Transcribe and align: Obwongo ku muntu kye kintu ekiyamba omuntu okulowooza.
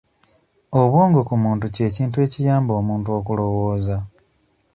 Obwongo 0.79 1.19
ku 1.27 1.35
muntu 1.43 1.65
kye 1.75 1.87
kintu 1.95 2.17
ekiyamba 2.25 2.71
omuntu 2.81 3.09
okulowooza. 3.19 3.97